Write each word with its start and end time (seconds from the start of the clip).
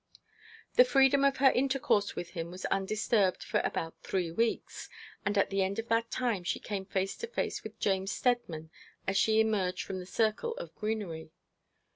The 0.77 0.83
freedom 0.83 1.23
of 1.23 1.37
her 1.37 1.51
intercourse 1.51 2.15
with 2.15 2.31
him 2.31 2.49
was 2.49 2.65
undisturbed 2.65 3.43
for 3.43 3.59
about 3.59 4.01
three 4.01 4.31
weeks; 4.31 4.89
and 5.27 5.37
at 5.37 5.51
the 5.51 5.61
end 5.61 5.77
of 5.77 5.89
that 5.89 6.09
time 6.09 6.43
she 6.43 6.57
came 6.59 6.85
face 6.85 7.15
to 7.17 7.27
face 7.27 7.63
with 7.63 7.79
James 7.79 8.11
Steadman 8.11 8.71
as 9.07 9.15
she 9.15 9.39
emerged 9.39 9.83
from 9.83 9.99
the 9.99 10.07
circle 10.07 10.53
of 10.55 10.73
greenery. 10.73 11.29